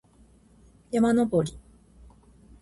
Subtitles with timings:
[0.89, 1.59] 山登り